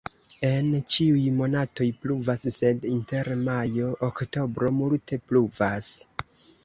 [0.47, 5.93] En ĉiuj monatoj pluvas, sed inter majo-oktobro multe pluvas.